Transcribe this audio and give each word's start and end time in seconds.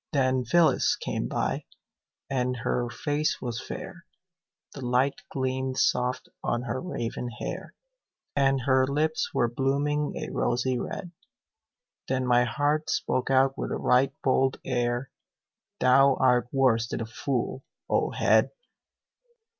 Then 0.13 0.45
Phyllis 0.45 0.95
came 0.95 1.27
by, 1.27 1.65
and 2.27 2.57
her 2.57 2.89
face 2.89 3.39
was 3.39 3.61
fair, 3.61 4.07
The 4.73 4.83
light 4.83 5.21
gleamed 5.29 5.77
soft 5.77 6.27
on 6.43 6.63
her 6.63 6.81
raven 6.81 7.29
hair; 7.29 7.75
And 8.35 8.61
her 8.61 8.87
lips 8.87 9.31
were 9.31 9.47
blooming 9.47 10.15
a 10.17 10.31
rosy 10.31 10.79
red. 10.79 11.11
Then 12.07 12.25
my 12.25 12.45
heart 12.45 12.89
spoke 12.89 13.29
out 13.29 13.55
with 13.59 13.69
a 13.69 13.77
right 13.77 14.11
bold 14.23 14.57
air: 14.65 15.11
"Thou 15.79 16.15
art 16.15 16.47
worse 16.51 16.87
than 16.87 17.01
a 17.01 17.05
fool, 17.05 17.63
O 17.87 18.09
head!" 18.09 18.49